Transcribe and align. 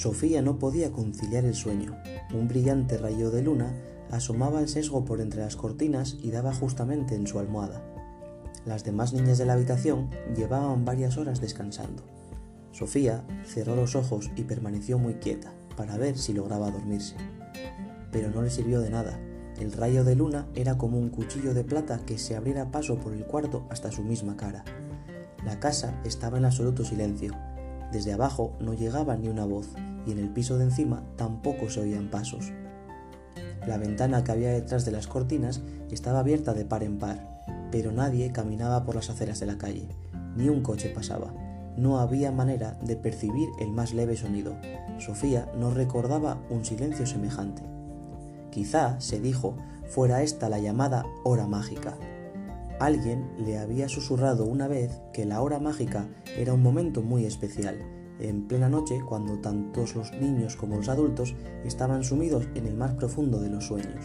Sofía 0.00 0.40
no 0.40 0.58
podía 0.58 0.92
conciliar 0.92 1.44
el 1.44 1.54
sueño. 1.54 1.94
Un 2.32 2.48
brillante 2.48 2.96
rayo 2.96 3.30
de 3.30 3.42
luna 3.42 3.74
asomaba 4.10 4.60
el 4.62 4.68
sesgo 4.68 5.04
por 5.04 5.20
entre 5.20 5.42
las 5.42 5.56
cortinas 5.56 6.16
y 6.22 6.30
daba 6.30 6.54
justamente 6.54 7.14
en 7.14 7.26
su 7.26 7.38
almohada. 7.38 7.84
Las 8.64 8.82
demás 8.82 9.12
niñas 9.12 9.36
de 9.36 9.44
la 9.44 9.52
habitación 9.52 10.08
llevaban 10.34 10.86
varias 10.86 11.18
horas 11.18 11.42
descansando. 11.42 12.02
Sofía 12.72 13.26
cerró 13.44 13.76
los 13.76 13.94
ojos 13.94 14.30
y 14.36 14.44
permaneció 14.44 14.98
muy 14.98 15.16
quieta 15.16 15.52
para 15.76 15.98
ver 15.98 16.16
si 16.16 16.32
lograba 16.32 16.70
dormirse. 16.70 17.16
Pero 18.10 18.30
no 18.30 18.40
le 18.40 18.48
sirvió 18.48 18.80
de 18.80 18.88
nada. 18.88 19.20
El 19.58 19.70
rayo 19.70 20.02
de 20.02 20.16
luna 20.16 20.46
era 20.54 20.78
como 20.78 20.98
un 20.98 21.10
cuchillo 21.10 21.52
de 21.52 21.64
plata 21.64 22.00
que 22.06 22.16
se 22.16 22.36
abriera 22.36 22.70
paso 22.70 22.98
por 23.00 23.12
el 23.12 23.26
cuarto 23.26 23.66
hasta 23.68 23.92
su 23.92 24.02
misma 24.02 24.38
cara. 24.38 24.64
La 25.44 25.60
casa 25.60 26.00
estaba 26.06 26.38
en 26.38 26.46
absoluto 26.46 26.86
silencio. 26.86 27.34
Desde 27.92 28.14
abajo 28.14 28.56
no 28.60 28.72
llegaba 28.72 29.14
ni 29.18 29.28
una 29.28 29.44
voz 29.44 29.68
y 30.06 30.12
en 30.12 30.18
el 30.18 30.28
piso 30.28 30.58
de 30.58 30.64
encima 30.64 31.02
tampoco 31.16 31.70
se 31.70 31.80
oían 31.80 32.10
pasos. 32.10 32.52
La 33.66 33.76
ventana 33.76 34.24
que 34.24 34.32
había 34.32 34.50
detrás 34.50 34.84
de 34.84 34.92
las 34.92 35.06
cortinas 35.06 35.60
estaba 35.90 36.20
abierta 36.20 36.54
de 36.54 36.64
par 36.64 36.82
en 36.82 36.98
par, 36.98 37.42
pero 37.70 37.92
nadie 37.92 38.32
caminaba 38.32 38.84
por 38.84 38.94
las 38.94 39.10
aceras 39.10 39.40
de 39.40 39.46
la 39.46 39.58
calle, 39.58 39.88
ni 40.36 40.48
un 40.48 40.62
coche 40.62 40.88
pasaba. 40.88 41.32
No 41.76 41.98
había 41.98 42.32
manera 42.32 42.78
de 42.82 42.96
percibir 42.96 43.48
el 43.60 43.70
más 43.70 43.92
leve 43.92 44.16
sonido. 44.16 44.56
Sofía 44.98 45.50
no 45.56 45.70
recordaba 45.70 46.40
un 46.50 46.64
silencio 46.64 47.06
semejante. 47.06 47.62
Quizá, 48.50 49.00
se 49.00 49.20
dijo, 49.20 49.56
fuera 49.88 50.22
esta 50.22 50.48
la 50.48 50.58
llamada 50.58 51.04
hora 51.24 51.46
mágica. 51.46 51.96
Alguien 52.80 53.30
le 53.38 53.58
había 53.58 53.88
susurrado 53.88 54.46
una 54.46 54.66
vez 54.66 55.00
que 55.12 55.26
la 55.26 55.42
hora 55.42 55.58
mágica 55.58 56.08
era 56.36 56.54
un 56.54 56.62
momento 56.62 57.02
muy 57.02 57.26
especial, 57.26 57.78
en 58.20 58.46
plena 58.46 58.68
noche 58.68 59.00
cuando 59.06 59.38
tantos 59.38 59.96
los 59.96 60.12
niños 60.12 60.56
como 60.56 60.76
los 60.76 60.88
adultos 60.88 61.34
estaban 61.64 62.04
sumidos 62.04 62.46
en 62.54 62.66
el 62.66 62.74
más 62.74 62.92
profundo 62.92 63.40
de 63.40 63.48
los 63.48 63.66
sueños. 63.66 64.04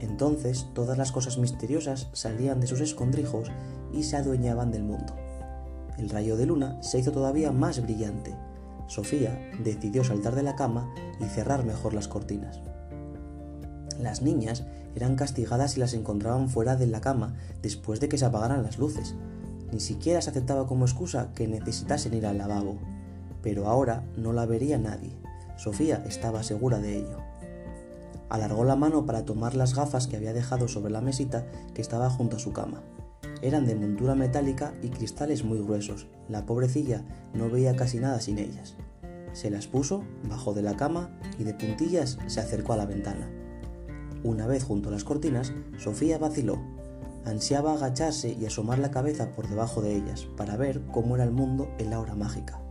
Entonces 0.00 0.66
todas 0.74 0.98
las 0.98 1.12
cosas 1.12 1.38
misteriosas 1.38 2.08
salían 2.12 2.60
de 2.60 2.66
sus 2.66 2.80
escondrijos 2.80 3.50
y 3.92 4.02
se 4.02 4.16
adueñaban 4.16 4.72
del 4.72 4.82
mundo. 4.82 5.14
El 5.98 6.10
rayo 6.10 6.36
de 6.36 6.46
luna 6.46 6.82
se 6.82 6.98
hizo 6.98 7.12
todavía 7.12 7.52
más 7.52 7.80
brillante. 7.80 8.34
Sofía 8.88 9.50
decidió 9.62 10.02
saltar 10.02 10.34
de 10.34 10.42
la 10.42 10.56
cama 10.56 10.92
y 11.20 11.24
cerrar 11.24 11.64
mejor 11.64 11.94
las 11.94 12.08
cortinas. 12.08 12.60
Las 14.00 14.22
niñas 14.22 14.64
eran 14.96 15.14
castigadas 15.14 15.72
si 15.72 15.80
las 15.80 15.94
encontraban 15.94 16.48
fuera 16.48 16.76
de 16.76 16.88
la 16.88 17.00
cama 17.00 17.36
después 17.62 18.00
de 18.00 18.08
que 18.08 18.18
se 18.18 18.24
apagaran 18.24 18.64
las 18.64 18.78
luces. 18.78 19.14
Ni 19.70 19.80
siquiera 19.80 20.20
se 20.20 20.30
aceptaba 20.30 20.66
como 20.66 20.84
excusa 20.84 21.30
que 21.34 21.46
necesitasen 21.46 22.14
ir 22.14 22.26
al 22.26 22.38
lavabo 22.38 22.78
pero 23.42 23.66
ahora 23.68 24.04
no 24.16 24.32
la 24.32 24.46
vería 24.46 24.78
nadie. 24.78 25.16
Sofía 25.56 26.02
estaba 26.06 26.42
segura 26.42 26.78
de 26.78 26.96
ello. 26.96 27.18
Alargó 28.28 28.64
la 28.64 28.76
mano 28.76 29.04
para 29.04 29.24
tomar 29.24 29.54
las 29.54 29.74
gafas 29.74 30.06
que 30.06 30.16
había 30.16 30.32
dejado 30.32 30.66
sobre 30.66 30.90
la 30.90 31.02
mesita 31.02 31.46
que 31.74 31.82
estaba 31.82 32.08
junto 32.08 32.36
a 32.36 32.40
su 32.40 32.52
cama. 32.52 32.82
Eran 33.42 33.66
de 33.66 33.74
montura 33.74 34.14
metálica 34.14 34.72
y 34.82 34.88
cristales 34.88 35.44
muy 35.44 35.58
gruesos. 35.58 36.06
La 36.28 36.46
pobrecilla 36.46 37.04
no 37.34 37.50
veía 37.50 37.76
casi 37.76 37.98
nada 37.98 38.20
sin 38.20 38.38
ellas. 38.38 38.74
Se 39.34 39.50
las 39.50 39.66
puso, 39.66 40.02
bajó 40.28 40.54
de 40.54 40.62
la 40.62 40.76
cama 40.76 41.10
y 41.38 41.44
de 41.44 41.54
puntillas 41.54 42.18
se 42.26 42.40
acercó 42.40 42.72
a 42.72 42.76
la 42.76 42.86
ventana. 42.86 43.28
Una 44.24 44.46
vez 44.46 44.64
junto 44.64 44.88
a 44.88 44.92
las 44.92 45.04
cortinas, 45.04 45.52
Sofía 45.76 46.18
vaciló. 46.18 46.58
Ansiaba 47.24 47.74
agacharse 47.74 48.32
y 48.32 48.46
asomar 48.46 48.78
la 48.78 48.90
cabeza 48.90 49.32
por 49.32 49.48
debajo 49.48 49.82
de 49.82 49.94
ellas 49.94 50.26
para 50.36 50.56
ver 50.56 50.82
cómo 50.92 51.16
era 51.16 51.24
el 51.24 51.32
mundo 51.32 51.68
en 51.78 51.90
la 51.90 52.00
hora 52.00 52.14
mágica 52.14 52.62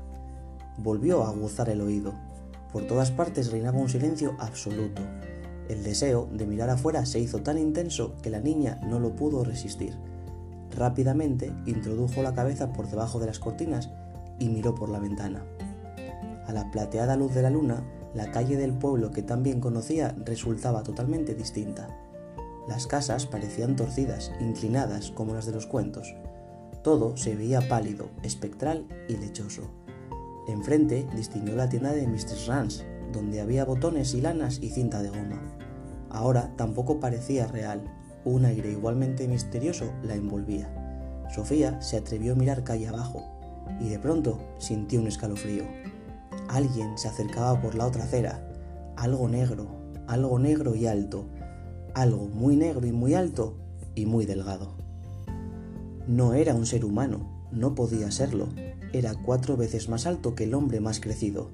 volvió 0.82 1.24
a 1.24 1.30
aguzar 1.30 1.70
el 1.70 1.82
oído. 1.82 2.14
Por 2.72 2.88
todas 2.88 3.12
partes 3.12 3.52
reinaba 3.52 3.80
un 3.80 3.90
silencio 3.90 4.36
absoluto. 4.40 5.02
El 5.68 5.84
deseo 5.84 6.28
de 6.32 6.46
mirar 6.46 6.70
afuera 6.70 7.06
se 7.06 7.20
hizo 7.20 7.42
tan 7.42 7.58
intenso 7.58 8.16
que 8.22 8.30
la 8.30 8.40
niña 8.40 8.80
no 8.84 9.00
lo 9.00 9.16
pudo 9.16 9.44
resistir. 9.44 9.96
Rápidamente 10.76 11.54
introdujo 11.66 12.22
la 12.24 12.34
cabeza 12.34 12.72
por 12.72 12.90
debajo 12.90 13.20
de 13.20 13.28
las 13.28 13.40
cortinas 13.40 13.90
y 14.40 14.50
miró 14.50 14.74
por 14.74 14.90
la 14.90 15.00
ventana. 15.00 15.44
A 16.48 16.54
la 16.54 16.72
plateada 16.72 17.16
luz 17.16 17.34
de 17.34 17.42
la 17.42 17.50
luna, 17.50 17.84
la 18.14 18.32
calle 18.32 18.58
del 18.58 18.74
pueblo 18.74 19.12
que 19.12 19.22
tan 19.22 19.44
bien 19.44 19.62
conocía 19.62 20.16
resultaba 20.26 20.84
totalmente 20.84 21.36
distinta. 21.36 21.88
Las 22.68 22.88
casas 22.88 23.26
parecían 23.26 23.76
torcidas, 23.76 24.32
inclinadas 24.40 25.12
como 25.12 25.34
las 25.34 25.46
de 25.46 25.54
los 25.54 25.68
cuentos. 25.68 26.14
Todo 26.84 27.16
se 27.16 27.36
veía 27.36 27.68
pálido, 27.68 28.10
espectral 28.24 28.88
y 29.08 29.18
lechoso. 29.18 29.64
Enfrente 30.48 31.08
distinguió 31.16 31.56
la 31.56 31.70
tienda 31.70 31.92
de 31.94 32.08
Mr. 32.08 32.48
Rance, 32.48 32.86
donde 33.12 33.42
había 33.42 33.66
botones 33.66 34.14
y 34.14 34.22
lanas 34.22 34.60
y 34.62 34.70
cinta 34.70 35.02
de 35.02 35.10
goma. 35.10 35.42
Ahora 36.10 36.52
tampoco 36.58 37.00
parecía 37.00 37.48
real, 37.48 37.84
un 38.26 38.46
aire 38.46 38.72
igualmente 38.72 39.28
misterioso 39.28 39.92
la 40.04 40.16
envolvía. 40.16 40.70
Sofía 41.34 41.82
se 41.82 41.98
atrevió 41.98 42.34
a 42.34 42.36
mirar 42.36 42.64
calle 42.64 42.88
abajo 42.88 43.24
y 43.80 43.90
de 43.90 44.00
pronto 44.00 44.40
sintió 44.58 45.00
un 45.00 45.08
escalofrío. 45.08 45.64
Alguien 46.50 46.98
se 46.98 47.08
acercaba 47.08 47.62
por 47.62 47.76
la 47.76 47.86
otra 47.86 48.04
acera, 48.04 48.46
algo 48.98 49.30
negro, 49.30 49.68
algo 50.08 50.40
negro 50.40 50.76
y 50.76 50.88
alto, 50.88 51.26
algo 51.94 52.28
muy 52.28 52.56
negro 52.56 52.86
y 52.86 52.92
muy 52.92 53.14
alto 53.14 53.58
y 53.96 54.06
muy 54.06 54.26
delgado. 54.26 54.76
No 56.08 56.34
era 56.34 56.54
un 56.54 56.66
ser 56.66 56.84
humano, 56.84 57.41
no 57.52 57.76
podía 57.76 58.12
serlo, 58.12 58.50
era 58.94 59.14
cuatro 59.16 59.58
veces 59.58 59.90
más 59.90 60.06
alto 60.06 60.36
que 60.36 60.44
el 60.46 60.54
hombre 60.54 60.80
más 60.80 61.00
crecido. 61.00 61.50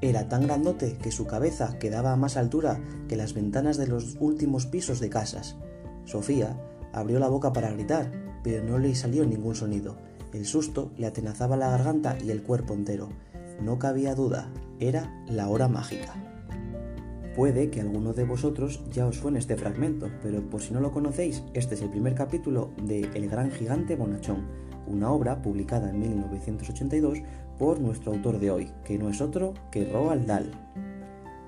Era 0.00 0.28
tan 0.28 0.46
grandote 0.46 0.96
que 0.96 1.12
su 1.12 1.26
cabeza 1.26 1.78
quedaba 1.78 2.12
a 2.12 2.16
más 2.16 2.36
altura 2.36 2.80
que 3.08 3.16
las 3.16 3.34
ventanas 3.34 3.76
de 3.76 3.86
los 3.86 4.16
últimos 4.18 4.66
pisos 4.66 4.98
de 4.98 5.10
casas. 5.10 5.56
Sofía 6.04 6.58
abrió 6.92 7.18
la 7.18 7.28
boca 7.28 7.52
para 7.52 7.70
gritar, 7.70 8.10
pero 8.42 8.64
no 8.64 8.78
le 8.78 8.94
salió 8.94 9.24
ningún 9.26 9.54
sonido. 9.54 9.96
El 10.32 10.46
susto 10.46 10.90
le 10.96 11.06
atenazaba 11.06 11.56
la 11.56 11.70
garganta 11.70 12.16
y 12.18 12.30
el 12.30 12.42
cuerpo 12.42 12.74
entero. 12.74 13.10
No 13.62 13.78
cabía 13.78 14.14
duda, 14.14 14.50
era 14.78 15.22
la 15.28 15.48
hora 15.48 15.68
mágica. 15.68 16.14
Puede 17.36 17.70
que 17.70 17.80
alguno 17.80 18.12
de 18.12 18.24
vosotros 18.24 18.82
ya 18.90 19.06
os 19.06 19.16
suene 19.16 19.38
este 19.38 19.56
fragmento, 19.56 20.08
pero 20.22 20.42
por 20.48 20.62
si 20.62 20.72
no 20.72 20.80
lo 20.80 20.92
conocéis, 20.92 21.42
este 21.54 21.74
es 21.74 21.82
el 21.82 21.90
primer 21.90 22.14
capítulo 22.14 22.70
de 22.82 23.02
El 23.14 23.28
gran 23.28 23.50
gigante 23.50 23.96
bonachón 23.96 24.69
una 24.90 25.10
obra 25.10 25.40
publicada 25.42 25.90
en 25.90 26.00
1982 26.00 27.22
por 27.58 27.80
nuestro 27.80 28.12
autor 28.12 28.38
de 28.38 28.50
hoy, 28.50 28.70
que 28.84 28.98
no 28.98 29.08
es 29.08 29.20
otro 29.20 29.54
que 29.70 29.84
Roald 29.84 30.26
Dahl. 30.26 30.50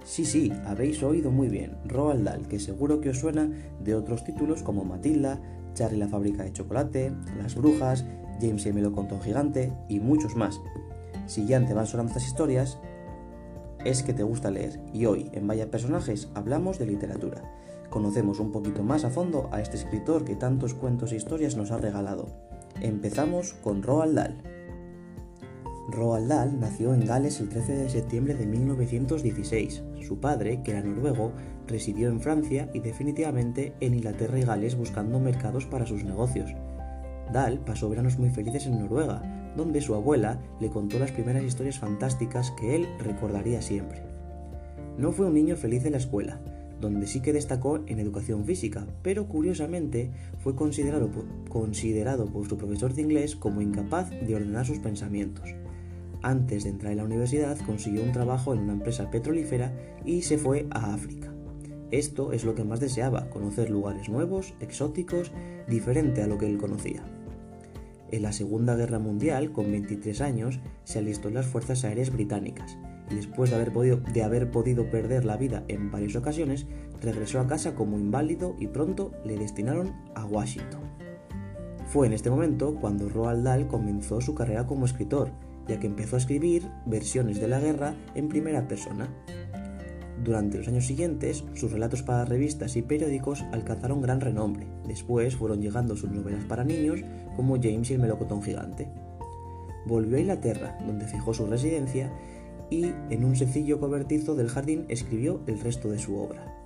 Sí, 0.04 0.24
sí, 0.24 0.52
habéis 0.66 1.02
oído 1.02 1.30
muy 1.30 1.48
bien, 1.48 1.76
Roald 1.86 2.24
Dahl, 2.24 2.48
que 2.48 2.58
seguro 2.58 3.00
que 3.00 3.10
os 3.10 3.18
suena 3.18 3.50
de 3.82 3.94
otros 3.94 4.24
títulos 4.24 4.62
como 4.62 4.84
Matilda, 4.84 5.40
Charlie 5.74 5.98
la 5.98 6.08
fábrica 6.08 6.42
de 6.44 6.52
chocolate, 6.52 7.12
Las 7.38 7.54
brujas, 7.54 8.04
James 8.40 8.64
y 8.66 8.68
el 8.68 8.74
melocotón 8.74 9.20
gigante 9.20 9.72
y 9.88 10.00
muchos 10.00 10.36
más. 10.36 10.60
Si 11.26 11.46
ya 11.46 11.64
te 11.64 11.74
van 11.74 11.86
sonando 11.86 12.10
estas 12.10 12.26
historias, 12.26 12.78
es 13.84 14.02
que 14.02 14.12
te 14.12 14.22
gusta 14.22 14.50
leer 14.50 14.80
y 14.92 15.06
hoy 15.06 15.30
en 15.32 15.46
Vaya 15.46 15.70
Personajes 15.70 16.28
hablamos 16.34 16.78
de 16.78 16.86
literatura. 16.86 17.42
Conocemos 17.90 18.40
un 18.40 18.52
poquito 18.52 18.82
más 18.82 19.04
a 19.04 19.10
fondo 19.10 19.48
a 19.52 19.60
este 19.60 19.76
escritor 19.76 20.24
que 20.24 20.36
tantos 20.36 20.74
cuentos 20.74 21.12
e 21.12 21.16
historias 21.16 21.56
nos 21.56 21.70
ha 21.70 21.78
regalado. 21.78 22.51
Empezamos 22.80 23.52
con 23.54 23.82
Roald 23.82 24.16
Dahl. 24.16 24.36
Roald 25.88 26.28
Dahl 26.28 26.60
nació 26.60 26.94
en 26.94 27.06
Gales 27.06 27.40
el 27.40 27.48
13 27.48 27.76
de 27.76 27.90
septiembre 27.90 28.34
de 28.34 28.46
1916. 28.46 29.82
Su 30.00 30.18
padre, 30.18 30.62
que 30.62 30.72
era 30.72 30.82
noruego, 30.82 31.32
residió 31.66 32.08
en 32.08 32.20
Francia 32.20 32.68
y 32.72 32.80
definitivamente 32.80 33.74
en 33.80 33.94
Inglaterra 33.94 34.38
y 34.38 34.42
Gales 34.42 34.76
buscando 34.76 35.20
mercados 35.20 35.66
para 35.66 35.86
sus 35.86 36.04
negocios. 36.04 36.50
Dahl 37.32 37.58
pasó 37.60 37.88
veranos 37.88 38.18
muy 38.18 38.30
felices 38.30 38.66
en 38.66 38.80
Noruega, 38.80 39.52
donde 39.56 39.80
su 39.80 39.94
abuela 39.94 40.40
le 40.60 40.70
contó 40.70 40.98
las 40.98 41.12
primeras 41.12 41.44
historias 41.44 41.78
fantásticas 41.78 42.50
que 42.52 42.76
él 42.76 42.88
recordaría 42.98 43.62
siempre. 43.62 44.02
No 44.98 45.12
fue 45.12 45.26
un 45.26 45.34
niño 45.34 45.56
feliz 45.56 45.84
en 45.84 45.92
la 45.92 45.98
escuela, 45.98 46.40
donde 46.82 47.06
sí 47.06 47.22
que 47.22 47.32
destacó 47.32 47.80
en 47.86 47.98
educación 47.98 48.44
física, 48.44 48.86
pero 49.02 49.28
curiosamente 49.28 50.10
fue 50.40 50.54
considerado 50.54 51.10
por, 51.10 51.24
considerado 51.48 52.26
por 52.26 52.46
su 52.46 52.58
profesor 52.58 52.92
de 52.92 53.02
inglés 53.02 53.36
como 53.36 53.62
incapaz 53.62 54.10
de 54.10 54.34
ordenar 54.34 54.66
sus 54.66 54.80
pensamientos. 54.80 55.48
Antes 56.22 56.64
de 56.64 56.70
entrar 56.70 56.92
en 56.92 56.98
la 56.98 57.04
universidad 57.04 57.56
consiguió 57.64 58.02
un 58.02 58.12
trabajo 58.12 58.52
en 58.52 58.60
una 58.60 58.74
empresa 58.74 59.10
petrolífera 59.10 59.72
y 60.04 60.22
se 60.22 60.36
fue 60.36 60.66
a 60.70 60.92
África. 60.92 61.32
Esto 61.92 62.32
es 62.32 62.44
lo 62.44 62.54
que 62.54 62.64
más 62.64 62.80
deseaba, 62.80 63.30
conocer 63.30 63.70
lugares 63.70 64.08
nuevos, 64.08 64.54
exóticos, 64.60 65.32
diferente 65.68 66.22
a 66.22 66.26
lo 66.26 66.38
que 66.38 66.46
él 66.46 66.58
conocía. 66.58 67.02
En 68.10 68.22
la 68.22 68.32
Segunda 68.32 68.76
Guerra 68.76 68.98
Mundial, 68.98 69.52
con 69.52 69.70
23 69.70 70.20
años, 70.20 70.60
se 70.84 70.98
alistó 70.98 71.28
en 71.28 71.34
las 71.34 71.46
Fuerzas 71.46 71.84
Aéreas 71.84 72.10
Británicas 72.10 72.76
después 73.10 73.50
de 73.50 73.56
haber, 73.56 73.72
podido, 73.72 73.96
de 73.98 74.22
haber 74.22 74.50
podido 74.50 74.90
perder 74.90 75.24
la 75.24 75.36
vida 75.36 75.64
en 75.68 75.90
varias 75.90 76.16
ocasiones, 76.16 76.66
regresó 77.00 77.40
a 77.40 77.46
casa 77.46 77.74
como 77.74 77.98
inválido 77.98 78.56
y 78.58 78.68
pronto 78.68 79.12
le 79.24 79.36
destinaron 79.36 79.92
a 80.14 80.24
Washington. 80.24 80.80
Fue 81.86 82.06
en 82.06 82.12
este 82.12 82.30
momento 82.30 82.76
cuando 82.80 83.08
Roald 83.08 83.44
Dahl 83.44 83.68
comenzó 83.68 84.20
su 84.20 84.34
carrera 84.34 84.66
como 84.66 84.86
escritor 84.86 85.30
ya 85.68 85.78
que 85.78 85.86
empezó 85.86 86.16
a 86.16 86.18
escribir 86.18 86.68
versiones 86.86 87.40
de 87.40 87.48
la 87.48 87.60
guerra 87.60 87.94
en 88.14 88.28
primera 88.28 88.66
persona. 88.68 89.08
Durante 90.22 90.58
los 90.58 90.68
años 90.68 90.86
siguientes, 90.86 91.44
sus 91.54 91.72
relatos 91.72 92.02
para 92.02 92.24
revistas 92.24 92.76
y 92.76 92.82
periódicos 92.82 93.44
alcanzaron 93.52 94.02
gran 94.02 94.20
renombre. 94.20 94.66
Después 94.86 95.36
fueron 95.36 95.60
llegando 95.60 95.96
sus 95.96 96.10
novelas 96.10 96.44
para 96.44 96.64
niños, 96.64 97.00
como 97.34 97.56
James 97.56 97.90
y 97.90 97.94
el 97.94 98.00
melocotón 98.00 98.42
gigante. 98.42 98.88
Volvió 99.84 100.16
a 100.16 100.20
Inglaterra, 100.20 100.78
donde 100.86 101.06
fijó 101.06 101.34
su 101.34 101.46
residencia, 101.46 102.12
y 102.72 102.94
en 103.10 103.24
un 103.24 103.36
sencillo 103.36 103.78
cobertizo 103.78 104.34
del 104.34 104.48
jardín 104.48 104.86
escribió 104.88 105.42
el 105.46 105.60
resto 105.60 105.90
de 105.90 105.98
su 105.98 106.16
obra. 106.16 106.58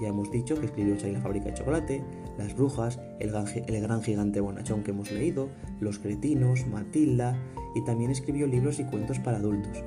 Ya 0.00 0.08
hemos 0.08 0.30
dicho 0.30 0.58
que 0.58 0.64
escribió 0.64 0.96
Charlie 0.96 1.16
la 1.16 1.20
fábrica 1.20 1.46
de 1.46 1.54
chocolate, 1.54 2.02
Las 2.38 2.56
brujas, 2.56 2.98
el 3.18 3.34
el 3.34 3.82
gran 3.82 4.02
gigante 4.02 4.40
bonachón 4.40 4.82
que 4.82 4.92
hemos 4.92 5.12
leído, 5.12 5.50
Los 5.78 5.98
cretinos, 5.98 6.66
Matilda, 6.66 7.36
y 7.74 7.84
también 7.84 8.10
escribió 8.10 8.46
libros 8.46 8.80
y 8.80 8.84
cuentos 8.84 9.18
para 9.18 9.36
adultos. 9.36 9.84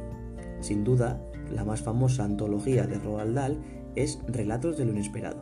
Sin 0.60 0.84
duda, 0.84 1.20
la 1.52 1.66
más 1.66 1.81
famosa 1.81 2.24
antología 2.24 2.86
de 2.86 3.00
Roald 3.00 3.34
Dahl 3.34 3.58
es 3.96 4.20
Relatos 4.28 4.78
de 4.78 4.86
lo 4.86 4.92
Inesperado. 4.92 5.42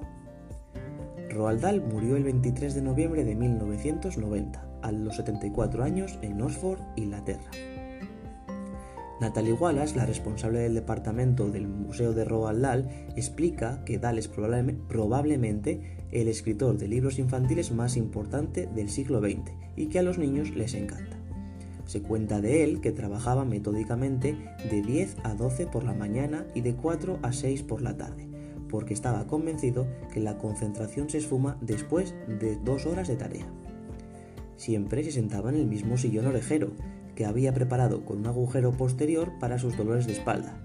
Roald 1.29 1.59
Dahl 1.59 1.81
murió 1.81 2.15
el 2.15 2.23
23 2.23 2.73
de 2.73 2.81
noviembre 2.81 3.25
de 3.25 3.35
1990, 3.35 4.65
a 4.81 4.91
los 4.93 5.17
74 5.17 5.83
años, 5.83 6.17
en 6.21 6.41
Oxford, 6.41 6.79
Inglaterra. 6.95 7.51
Natalie 9.21 9.53
Wallace, 9.53 9.95
la 9.95 10.07
responsable 10.07 10.59
del 10.61 10.73
departamento 10.73 11.51
del 11.51 11.67
Museo 11.67 12.11
de 12.13 12.25
Roald 12.25 12.63
Dahl, 12.63 12.89
explica 13.15 13.85
que 13.85 13.99
Dahl 13.99 14.17
es 14.17 14.27
probablemente 14.27 15.95
el 16.11 16.27
escritor 16.27 16.79
de 16.79 16.87
libros 16.87 17.19
infantiles 17.19 17.71
más 17.71 17.97
importante 17.97 18.67
del 18.73 18.89
siglo 18.89 19.21
XX 19.21 19.51
y 19.75 19.85
que 19.85 19.99
a 19.99 20.03
los 20.03 20.17
niños 20.17 20.49
les 20.55 20.73
encanta. 20.73 21.17
Se 21.85 22.01
cuenta 22.01 22.41
de 22.41 22.63
él 22.63 22.81
que 22.81 22.91
trabajaba 22.91 23.45
metódicamente 23.45 24.35
de 24.71 24.81
10 24.81 25.17
a 25.23 25.35
12 25.35 25.67
por 25.67 25.83
la 25.83 25.93
mañana 25.93 26.47
y 26.55 26.61
de 26.61 26.73
4 26.73 27.19
a 27.21 27.31
6 27.31 27.61
por 27.61 27.83
la 27.83 27.97
tarde, 27.97 28.27
porque 28.69 28.95
estaba 28.95 29.27
convencido 29.27 29.85
que 30.11 30.19
la 30.19 30.39
concentración 30.39 31.11
se 31.11 31.19
esfuma 31.19 31.59
después 31.61 32.15
de 32.27 32.55
dos 32.55 32.87
horas 32.87 33.07
de 33.07 33.17
tarea. 33.17 33.45
Siempre 34.57 35.03
se 35.03 35.11
sentaba 35.11 35.51
en 35.51 35.57
el 35.57 35.67
mismo 35.67 35.97
sillón 35.97 36.25
orejero, 36.25 36.71
que 37.15 37.25
había 37.25 37.53
preparado 37.53 38.05
con 38.05 38.19
un 38.19 38.27
agujero 38.27 38.71
posterior 38.71 39.31
para 39.39 39.59
sus 39.59 39.77
dolores 39.77 40.07
de 40.07 40.13
espalda, 40.13 40.57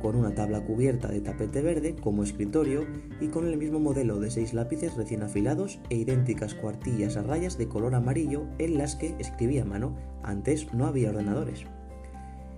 con 0.00 0.16
una 0.16 0.34
tabla 0.34 0.64
cubierta 0.64 1.08
de 1.08 1.20
tapete 1.20 1.62
verde 1.62 1.94
como 1.94 2.22
escritorio 2.22 2.86
y 3.20 3.28
con 3.28 3.46
el 3.46 3.56
mismo 3.56 3.78
modelo 3.78 4.18
de 4.18 4.30
seis 4.30 4.54
lápices 4.54 4.96
recién 4.96 5.22
afilados 5.22 5.78
e 5.90 5.96
idénticas 5.96 6.54
cuartillas 6.54 7.16
a 7.16 7.22
rayas 7.22 7.58
de 7.58 7.68
color 7.68 7.94
amarillo 7.94 8.46
en 8.58 8.78
las 8.78 8.96
que 8.96 9.14
escribía 9.18 9.62
a 9.62 9.66
mano, 9.66 9.96
antes 10.22 10.72
no 10.72 10.86
había 10.86 11.10
ordenadores. 11.10 11.64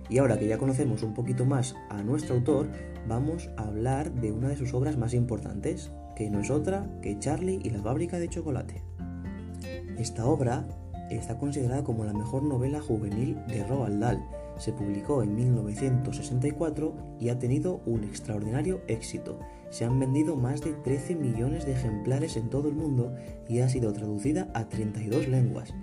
Y 0.09 0.17
ahora 0.17 0.37
que 0.37 0.47
ya 0.47 0.57
conocemos 0.57 1.03
un 1.03 1.13
poquito 1.13 1.45
más 1.45 1.75
a 1.89 2.01
nuestro 2.03 2.35
autor, 2.35 2.67
vamos 3.07 3.49
a 3.57 3.63
hablar 3.63 4.11
de 4.13 4.31
una 4.31 4.49
de 4.49 4.57
sus 4.57 4.73
obras 4.73 4.97
más 4.97 5.13
importantes, 5.13 5.91
que 6.15 6.29
no 6.29 6.39
es 6.39 6.49
otra 6.49 6.87
que 7.01 7.17
Charlie 7.19 7.59
y 7.63 7.69
la 7.69 7.81
fábrica 7.81 8.19
de 8.19 8.29
chocolate. 8.29 8.83
Esta 9.97 10.25
obra 10.25 10.67
está 11.15 11.37
considerada 11.37 11.83
como 11.83 12.05
la 12.05 12.13
mejor 12.13 12.43
novela 12.43 12.81
juvenil 12.81 13.37
de 13.47 13.63
Roald 13.63 13.99
Dahl, 13.99 14.23
se 14.57 14.71
publicó 14.71 15.23
en 15.23 15.35
1964 15.35 16.93
y 17.19 17.29
ha 17.29 17.39
tenido 17.39 17.81
un 17.85 18.03
extraordinario 18.03 18.81
éxito. 18.87 19.39
Se 19.69 19.85
han 19.85 19.99
vendido 19.99 20.35
más 20.35 20.61
de 20.61 20.73
13 20.73 21.15
millones 21.15 21.65
de 21.65 21.73
ejemplares 21.73 22.37
en 22.37 22.49
todo 22.49 22.69
el 22.69 22.75
mundo 22.75 23.13
y 23.49 23.59
ha 23.59 23.69
sido 23.69 23.91
traducida 23.93 24.49
a 24.53 24.69
32 24.69 25.27
lenguas. 25.27 25.73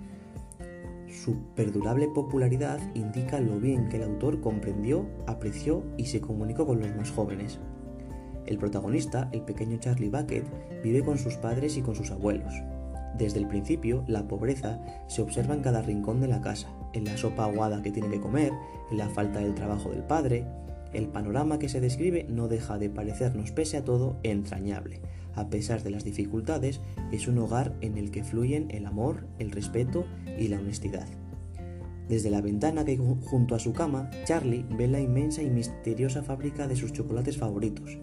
Su 1.07 1.35
perdurable 1.55 2.07
popularidad 2.07 2.79
indica 2.95 3.41
lo 3.41 3.59
bien 3.59 3.89
que 3.89 3.97
el 3.97 4.03
autor 4.03 4.39
comprendió, 4.39 5.05
apreció 5.27 5.83
y 5.97 6.05
se 6.05 6.21
comunicó 6.21 6.65
con 6.65 6.79
los 6.79 6.95
más 6.95 7.11
jóvenes. 7.11 7.59
El 8.45 8.57
protagonista, 8.57 9.29
el 9.33 9.41
pequeño 9.41 9.77
Charlie 9.77 10.09
Bucket, 10.09 10.45
vive 10.81 11.03
con 11.03 11.17
sus 11.17 11.35
padres 11.35 11.75
y 11.77 11.81
con 11.81 11.95
sus 11.95 12.11
abuelos. 12.11 12.53
Desde 13.17 13.39
el 13.39 13.47
principio, 13.47 14.03
la 14.07 14.27
pobreza 14.27 14.79
se 15.07 15.21
observa 15.21 15.53
en 15.53 15.61
cada 15.61 15.81
rincón 15.81 16.21
de 16.21 16.27
la 16.27 16.41
casa, 16.41 16.69
en 16.93 17.05
la 17.05 17.17
sopa 17.17 17.45
aguada 17.45 17.81
que 17.81 17.91
tiene 17.91 18.09
que 18.09 18.21
comer, 18.21 18.51
en 18.89 18.97
la 18.97 19.09
falta 19.09 19.39
del 19.39 19.53
trabajo 19.53 19.89
del 19.89 20.03
padre. 20.03 20.45
El 20.93 21.07
panorama 21.07 21.59
que 21.59 21.69
se 21.69 21.81
describe 21.81 22.25
no 22.29 22.47
deja 22.47 22.77
de 22.77 22.89
parecernos, 22.89 23.51
pese 23.51 23.77
a 23.77 23.83
todo, 23.83 24.17
entrañable. 24.23 25.01
A 25.35 25.49
pesar 25.49 25.83
de 25.83 25.91
las 25.91 26.03
dificultades, 26.03 26.81
es 27.11 27.27
un 27.27 27.37
hogar 27.37 27.75
en 27.81 27.97
el 27.97 28.11
que 28.11 28.23
fluyen 28.23 28.67
el 28.71 28.85
amor, 28.85 29.27
el 29.39 29.51
respeto 29.51 30.05
y 30.37 30.47
la 30.47 30.59
honestidad. 30.59 31.07
Desde 32.09 32.29
la 32.29 32.41
ventana 32.41 32.83
que 32.83 32.97
junto 32.97 33.55
a 33.55 33.59
su 33.59 33.71
cama, 33.71 34.09
Charlie 34.25 34.65
ve 34.69 34.89
la 34.89 34.99
inmensa 34.99 35.41
y 35.41 35.49
misteriosa 35.49 36.23
fábrica 36.23 36.67
de 36.67 36.75
sus 36.75 36.91
chocolates 36.91 37.37
favoritos, 37.37 37.97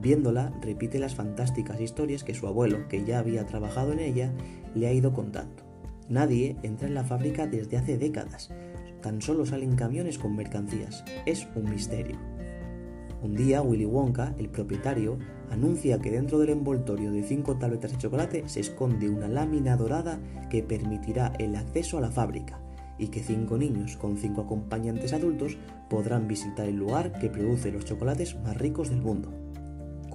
Viéndola, 0.00 0.52
repite 0.60 0.98
las 0.98 1.14
fantásticas 1.14 1.80
historias 1.80 2.22
que 2.22 2.34
su 2.34 2.46
abuelo, 2.46 2.86
que 2.88 3.04
ya 3.04 3.18
había 3.18 3.46
trabajado 3.46 3.92
en 3.92 4.00
ella, 4.00 4.32
le 4.74 4.86
ha 4.86 4.92
ido 4.92 5.12
contando. 5.12 5.64
Nadie 6.08 6.56
entra 6.62 6.86
en 6.86 6.94
la 6.94 7.04
fábrica 7.04 7.46
desde 7.46 7.76
hace 7.76 7.98
décadas. 7.98 8.50
Tan 9.02 9.20
solo 9.22 9.46
salen 9.46 9.74
camiones 9.74 10.18
con 10.18 10.36
mercancías. 10.36 11.04
Es 11.24 11.48
un 11.54 11.70
misterio. 11.70 12.16
Un 13.22 13.34
día, 13.34 13.62
Willy 13.62 13.86
Wonka, 13.86 14.34
el 14.38 14.48
propietario, 14.50 15.18
anuncia 15.50 15.98
que 15.98 16.10
dentro 16.10 16.38
del 16.38 16.50
envoltorio 16.50 17.10
de 17.10 17.22
cinco 17.22 17.56
tabletas 17.56 17.92
de 17.92 17.98
chocolate 17.98 18.48
se 18.48 18.60
esconde 18.60 19.08
una 19.08 19.28
lámina 19.28 19.76
dorada 19.76 20.20
que 20.50 20.62
permitirá 20.62 21.32
el 21.38 21.56
acceso 21.56 21.98
a 21.98 22.02
la 22.02 22.10
fábrica 22.10 22.60
y 22.98 23.08
que 23.08 23.22
cinco 23.22 23.58
niños 23.58 23.96
con 23.96 24.16
cinco 24.16 24.42
acompañantes 24.42 25.12
adultos 25.12 25.56
podrán 25.88 26.28
visitar 26.28 26.66
el 26.66 26.76
lugar 26.76 27.18
que 27.18 27.30
produce 27.30 27.72
los 27.72 27.84
chocolates 27.84 28.36
más 28.42 28.56
ricos 28.56 28.90
del 28.90 29.02
mundo. 29.02 29.45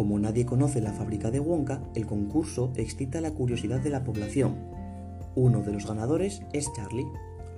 Como 0.01 0.18
nadie 0.18 0.48
conoce 0.48 0.81
la 0.81 0.94
fábrica 0.94 1.30
de 1.30 1.39
Wonka, 1.39 1.80
el 1.94 2.07
concurso 2.07 2.74
excita 2.75 3.21
la 3.21 3.36
curiosidad 3.36 3.81
de 3.81 3.92
la 3.92 4.03
población. 4.03 4.56
Uno 5.36 5.62
de 5.62 5.71
los 5.71 5.86
ganadores 5.86 6.42
es 6.53 6.74
Charlie. 6.74 7.06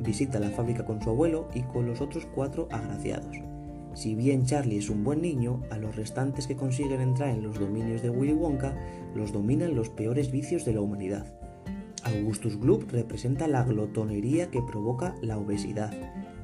Visita 0.02 0.42
la 0.42 0.50
fábrica 0.50 0.84
con 0.84 1.02
su 1.02 1.10
abuelo 1.10 1.48
y 1.56 1.62
con 1.62 1.86
los 1.86 2.02
otros 2.02 2.26
cuatro 2.26 2.68
agraciados. 2.70 3.38
Si 3.94 4.14
bien 4.14 4.44
Charlie 4.44 4.80
es 4.80 4.90
un 4.90 5.06
buen 5.06 5.22
niño, 5.22 5.62
a 5.72 5.78
los 5.78 5.96
restantes 5.96 6.46
que 6.46 6.58
consiguen 6.58 7.00
entrar 7.00 7.30
en 7.30 7.44
los 7.44 7.58
dominios 7.58 8.02
de 8.02 8.10
Willy 8.10 8.34
Wonka 8.34 8.76
los 9.16 9.32
dominan 9.32 9.74
los 9.74 9.88
peores 9.88 10.30
vicios 10.30 10.66
de 10.66 10.74
la 10.74 10.82
humanidad. 10.82 11.26
Augustus 12.04 12.60
Gloop 12.60 12.92
representa 12.92 13.48
la 13.48 13.64
glotonería 13.64 14.52
que 14.52 14.62
provoca 14.62 15.16
la 15.22 15.38
obesidad. 15.38 15.94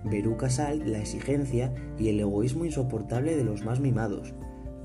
Veruca 0.06 0.50
Salt 0.50 0.88
la 0.88 1.00
exigencia 1.00 1.74
y 2.00 2.08
el 2.08 2.22
egoísmo 2.22 2.64
insoportable 2.64 3.36
de 3.36 3.44
los 3.44 3.66
más 3.66 3.82
mimados. 3.82 4.34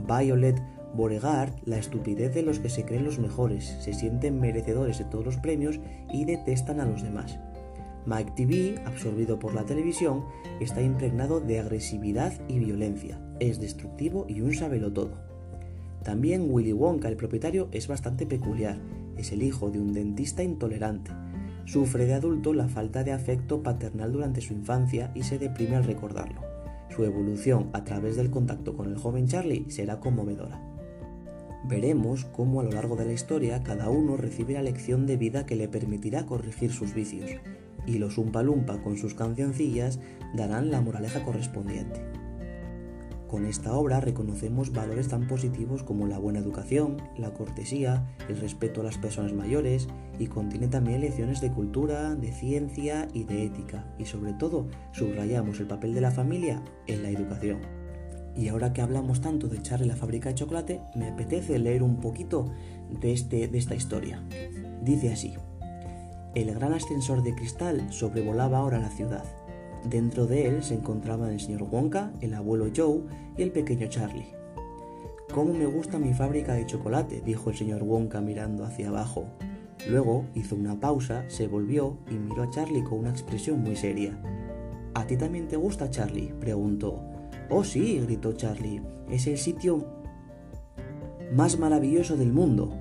Violet 0.08 0.60
Beauregard, 0.96 1.54
la 1.64 1.78
estupidez 1.78 2.32
de 2.34 2.42
los 2.42 2.60
que 2.60 2.68
se 2.68 2.84
creen 2.84 3.04
los 3.04 3.18
mejores, 3.18 3.76
se 3.80 3.92
sienten 3.92 4.40
merecedores 4.40 4.98
de 4.98 5.04
todos 5.04 5.24
los 5.24 5.36
premios 5.38 5.80
y 6.12 6.24
detestan 6.24 6.80
a 6.80 6.86
los 6.86 7.02
demás. 7.02 7.38
Mike 8.06 8.32
TV, 8.36 8.74
absorbido 8.84 9.38
por 9.38 9.54
la 9.54 9.64
televisión, 9.64 10.24
está 10.60 10.82
impregnado 10.82 11.40
de 11.40 11.58
agresividad 11.58 12.32
y 12.48 12.58
violencia, 12.60 13.18
es 13.40 13.60
destructivo 13.60 14.26
y 14.28 14.40
un 14.40 14.52
todo. 14.92 15.18
También 16.04 16.46
Willy 16.48 16.72
Wonka, 16.72 17.08
el 17.08 17.16
propietario, 17.16 17.68
es 17.72 17.88
bastante 17.88 18.26
peculiar, 18.26 18.78
es 19.16 19.32
el 19.32 19.42
hijo 19.42 19.70
de 19.70 19.80
un 19.80 19.94
dentista 19.94 20.42
intolerante. 20.42 21.10
Sufre 21.64 22.04
de 22.04 22.14
adulto 22.14 22.52
la 22.52 22.68
falta 22.68 23.02
de 23.04 23.12
afecto 23.12 23.62
paternal 23.62 24.12
durante 24.12 24.42
su 24.42 24.52
infancia 24.52 25.10
y 25.14 25.22
se 25.22 25.38
deprime 25.38 25.76
al 25.76 25.84
recordarlo. 25.84 26.42
Su 26.94 27.04
evolución 27.04 27.70
a 27.72 27.84
través 27.84 28.16
del 28.16 28.30
contacto 28.30 28.76
con 28.76 28.86
el 28.86 28.98
joven 28.98 29.26
Charlie 29.26 29.64
será 29.70 29.98
conmovedora 29.98 30.73
veremos 31.64 32.24
cómo 32.26 32.60
a 32.60 32.64
lo 32.64 32.70
largo 32.70 32.96
de 32.96 33.06
la 33.06 33.12
historia 33.12 33.62
cada 33.62 33.88
uno 33.88 34.16
recibe 34.16 34.54
la 34.54 34.62
lección 34.62 35.06
de 35.06 35.16
vida 35.16 35.46
que 35.46 35.56
le 35.56 35.68
permitirá 35.68 36.26
corregir 36.26 36.72
sus 36.72 36.94
vicios, 36.94 37.30
y 37.86 37.98
los 37.98 38.18
Umpa 38.18 38.42
Lumpa 38.42 38.82
con 38.82 38.96
sus 38.96 39.14
cancioncillas 39.14 39.98
darán 40.34 40.70
la 40.70 40.80
moraleja 40.80 41.22
correspondiente. 41.22 42.00
Con 43.28 43.46
esta 43.46 43.74
obra 43.74 44.00
reconocemos 44.00 44.72
valores 44.72 45.08
tan 45.08 45.26
positivos 45.26 45.82
como 45.82 46.06
la 46.06 46.18
buena 46.18 46.38
educación, 46.38 46.98
la 47.18 47.32
cortesía, 47.32 48.06
el 48.28 48.36
respeto 48.36 48.80
a 48.80 48.84
las 48.84 48.96
personas 48.96 49.32
mayores 49.32 49.88
y 50.20 50.28
contiene 50.28 50.68
también 50.68 51.00
lecciones 51.00 51.40
de 51.40 51.50
cultura, 51.50 52.14
de 52.14 52.30
ciencia 52.30 53.08
y 53.12 53.24
de 53.24 53.46
ética 53.46 53.92
y 53.98 54.04
sobre 54.04 54.34
todo 54.34 54.68
subrayamos 54.92 55.58
el 55.58 55.66
papel 55.66 55.94
de 55.94 56.00
la 56.02 56.12
familia 56.12 56.62
en 56.86 57.02
la 57.02 57.10
educación. 57.10 57.83
Y 58.36 58.48
ahora 58.48 58.72
que 58.72 58.82
hablamos 58.82 59.20
tanto 59.20 59.48
de 59.48 59.62
Charlie 59.62 59.86
la 59.86 59.96
fábrica 59.96 60.28
de 60.28 60.34
chocolate, 60.34 60.80
me 60.96 61.08
apetece 61.08 61.58
leer 61.58 61.82
un 61.82 61.96
poquito 61.96 62.50
de, 63.00 63.12
este, 63.12 63.48
de 63.48 63.58
esta 63.58 63.74
historia. 63.74 64.22
Dice 64.82 65.12
así, 65.12 65.34
el 66.34 66.52
gran 66.52 66.72
ascensor 66.72 67.22
de 67.22 67.34
cristal 67.34 67.92
sobrevolaba 67.92 68.58
ahora 68.58 68.80
la 68.80 68.90
ciudad. 68.90 69.24
Dentro 69.88 70.26
de 70.26 70.48
él 70.48 70.64
se 70.64 70.74
encontraban 70.74 71.30
el 71.30 71.40
señor 71.40 71.62
Wonka, 71.62 72.12
el 72.20 72.34
abuelo 72.34 72.66
Joe 72.74 73.02
y 73.36 73.42
el 73.42 73.52
pequeño 73.52 73.86
Charlie. 73.86 74.32
¿Cómo 75.32 75.52
me 75.52 75.66
gusta 75.66 75.98
mi 75.98 76.12
fábrica 76.12 76.54
de 76.54 76.66
chocolate? 76.66 77.20
dijo 77.20 77.50
el 77.50 77.56
señor 77.56 77.82
Wonka 77.82 78.20
mirando 78.20 78.64
hacia 78.64 78.88
abajo. 78.88 79.26
Luego 79.88 80.24
hizo 80.34 80.56
una 80.56 80.80
pausa, 80.80 81.24
se 81.28 81.46
volvió 81.46 81.98
y 82.10 82.14
miró 82.14 82.42
a 82.42 82.50
Charlie 82.50 82.82
con 82.82 83.00
una 83.00 83.10
expresión 83.10 83.60
muy 83.60 83.76
seria. 83.76 84.18
¿A 84.94 85.06
ti 85.06 85.16
también 85.16 85.46
te 85.46 85.56
gusta, 85.56 85.90
Charlie? 85.90 86.32
preguntó. 86.40 87.13
Oh, 87.50 87.64
sí, 87.64 88.00
gritó 88.00 88.32
Charlie. 88.32 88.82
Es 89.10 89.26
el 89.26 89.38
sitio 89.38 89.86
más 91.34 91.58
maravilloso 91.58 92.16
del 92.16 92.32
mundo. 92.32 92.72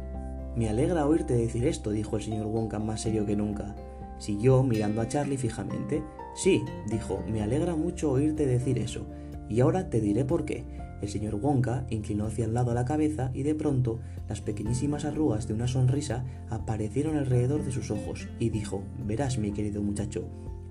Me 0.56 0.70
alegra 0.70 1.08
oírte 1.08 1.34
decir 1.34 1.66
esto, 1.66 1.92
dijo 1.92 2.18
el 2.18 2.24
señor 2.24 2.48
Wonka 2.48 2.80
más 2.80 3.02
serio 3.02 3.26
que 3.26 3.36
nunca. 3.36 3.76
Siguió 4.20 4.64
mirando 4.64 5.02
a 5.02 5.08
Charlie 5.08 5.38
fijamente. 5.38 6.04
Sí, 6.36 6.64
dijo, 6.90 7.24
me 7.30 7.42
alegra 7.42 7.76
mucho 7.76 8.12
oírte 8.12 8.46
decir 8.46 8.78
eso. 8.78 9.06
Y 9.50 9.60
ahora 9.60 9.90
te 9.90 10.00
diré 10.00 10.24
por 10.24 10.46
qué. 10.46 10.64
El 11.02 11.10
señor 11.10 11.36
Wonka 11.36 11.86
inclinó 11.90 12.28
hacia 12.28 12.46
el 12.46 12.54
lado 12.54 12.74
la 12.74 12.86
cabeza 12.86 13.32
y 13.34 13.44
de 13.44 13.56
pronto 13.56 14.00
las 14.30 14.40
pequeñísimas 14.40 15.04
arrugas 15.04 15.48
de 15.48 15.54
una 15.54 15.68
sonrisa 15.68 16.24
aparecieron 16.50 17.18
alrededor 17.18 17.66
de 17.66 17.74
sus 17.74 17.92
ojos 17.92 18.30
y 18.40 18.50
dijo, 18.50 18.84
verás 19.06 19.38
mi 19.38 19.52
querido 19.52 19.82
muchacho, 19.82 20.24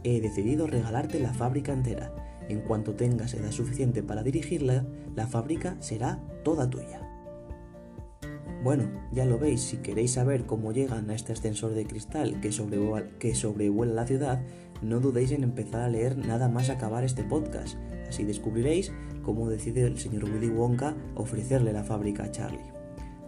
he 0.05 0.23
decidido 0.23 0.67
regalarte 0.67 1.21
la 1.21 1.35
fábrica 1.35 1.75
entera. 1.75 2.32
En 2.49 2.61
cuanto 2.61 2.95
tengas 2.95 3.35
edad 3.35 3.51
suficiente 3.51 4.03
para 4.03 4.23
dirigirla, 4.23 4.87
la 5.15 5.27
fábrica 5.27 5.77
será 5.81 6.21
toda 6.45 6.69
tuya. 6.69 7.09
Bueno, 8.63 8.85
ya 9.11 9.25
lo 9.25 9.39
veis, 9.39 9.61
si 9.61 9.79
queréis 9.79 10.13
saber 10.13 10.47
cómo 10.47 10.73
llegan 10.73 11.11
a 11.11 11.15
este 11.15 11.33
ascensor 11.33 11.75
de 11.75 11.85
cristal 11.85 12.41
que 12.41 12.53
sobrevuela, 12.53 13.09
que 13.19 13.35
sobrevuela 13.35 13.93
la 13.93 14.07
ciudad, 14.07 14.41
no 14.83 15.01
dudéis 15.01 15.33
en 15.33 15.43
empezar 15.43 15.81
a 15.81 15.89
leer 15.89 16.17
nada 16.17 16.49
más 16.49 16.71
acabar 16.71 17.03
este 17.03 17.25
podcast. 17.25 17.77
Así 18.09 18.25
descubriréis 18.25 18.93
cómo 19.23 19.49
decide 19.49 19.83
el 19.83 19.99
señor 19.99 20.25
Willy 20.25 20.49
Wonka 20.49 20.95
ofrecerle 21.17 21.73
la 21.73 21.83
fábrica 21.83 22.25
a 22.25 22.31
Charlie. 22.31 22.73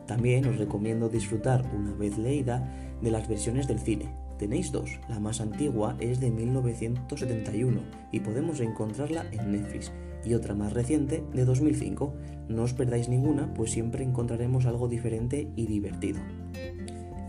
También 0.07 0.47
os 0.47 0.59
recomiendo 0.59 1.09
disfrutar, 1.09 1.65
una 1.75 1.93
vez 1.95 2.19
leída, 2.19 2.71
de 3.01 3.11
las 3.11 3.29
versiones 3.29 3.67
del 3.67 3.81
cine. 3.81 4.24
Tenéis 4.39 4.73
dos, 4.73 4.99
la 5.09 5.21
más 5.21 5.41
antigua 5.41 5.97
es 6.01 6.21
de 6.21 6.31
1971 6.31 7.81
y 8.11 8.21
podemos 8.21 8.61
encontrarla 8.61 9.27
en 9.31 9.53
Netflix 9.53 9.93
y 10.25 10.35
otra 10.35 10.55
más 10.55 10.73
reciente 10.73 11.23
de 11.33 11.45
2005. 11.45 12.15
No 12.49 12.63
os 12.63 12.73
perdáis 12.73 13.09
ninguna, 13.09 13.53
pues 13.55 13.71
siempre 13.71 14.03
encontraremos 14.03 14.67
algo 14.67 14.89
diferente 14.89 15.49
y 15.55 15.67
divertido. 15.67 16.21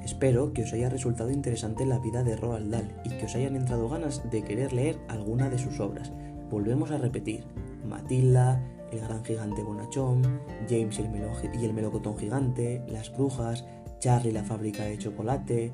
Espero 0.04 0.54
que 0.54 0.64
os 0.64 0.74
haya 0.74 0.90
resultado 0.90 1.32
interesante 1.32 1.86
la 1.86 2.00
vida 2.00 2.24
de 2.24 2.36
Roald 2.36 2.72
Dahl 2.72 2.92
y 3.04 3.10
que 3.10 3.26
os 3.26 3.36
hayan 3.36 3.56
entrado 3.56 3.90
ganas 3.90 4.30
de 4.30 4.44
querer 4.44 4.74
leer 4.74 4.98
alguna 5.08 5.50
de 5.50 5.60
sus 5.60 5.80
obras. 5.80 6.12
Volvemos 6.50 6.92
a 6.92 6.98
repetir, 6.98 7.44
Matilda, 7.88 8.64
El 8.92 9.00
gran 9.00 9.26
gigante 9.26 9.64
bonachón, 9.64 10.22
James 10.70 11.00
y 11.00 11.02
el, 11.02 11.62
y 11.62 11.66
el 11.66 11.74
melocotón 11.74 12.18
gigante, 12.18 12.84
Las 12.88 13.12
brujas, 13.16 13.66
Charlie 14.00 14.32
la 14.32 14.44
fábrica 14.44 14.84
de 14.84 14.98
chocolate, 15.00 15.74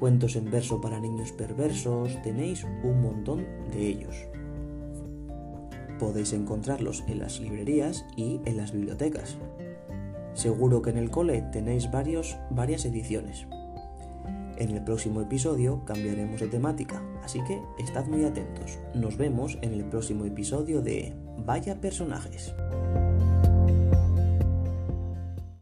cuentos 0.00 0.34
en 0.34 0.50
verso 0.50 0.80
para 0.80 0.98
niños 0.98 1.30
perversos, 1.30 2.20
tenéis 2.22 2.64
un 2.82 3.02
montón 3.02 3.46
de 3.70 3.86
ellos. 3.86 4.16
Podéis 5.98 6.32
encontrarlos 6.32 7.04
en 7.06 7.18
las 7.18 7.38
librerías 7.38 8.06
y 8.16 8.40
en 8.46 8.56
las 8.56 8.72
bibliotecas. 8.72 9.36
Seguro 10.32 10.80
que 10.80 10.90
en 10.90 10.96
el 10.96 11.10
cole 11.10 11.42
tenéis 11.52 11.90
varios, 11.90 12.38
varias 12.48 12.86
ediciones. 12.86 13.46
En 14.56 14.70
el 14.70 14.82
próximo 14.82 15.20
episodio 15.20 15.84
cambiaremos 15.84 16.40
de 16.40 16.48
temática, 16.48 17.02
así 17.22 17.40
que 17.44 17.60
estad 17.78 18.06
muy 18.06 18.24
atentos. 18.24 18.78
Nos 18.94 19.18
vemos 19.18 19.58
en 19.60 19.74
el 19.74 19.84
próximo 19.84 20.24
episodio 20.24 20.80
de 20.80 21.14
Vaya 21.44 21.80
personajes. 21.80 22.54